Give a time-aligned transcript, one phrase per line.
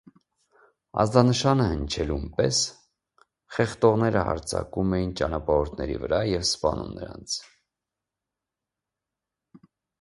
[1.01, 2.61] Ազդանշանը հնչելուն պես
[3.59, 7.39] խեղդողները հարձակվում էին ճանապարհորդների վրա և սպանում նրանց։